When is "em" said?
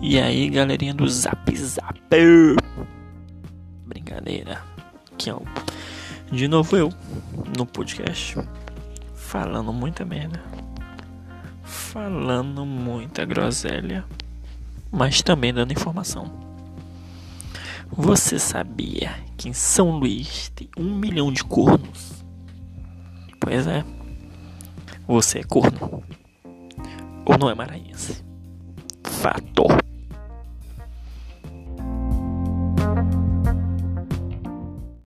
19.48-19.52